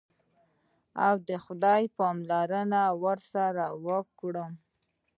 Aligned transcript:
او 1.05 1.15
د 1.27 1.29
خداى 1.45 1.83
پاماني 1.97 2.83
ورسره 3.03 3.65
وکړم. 3.85 4.51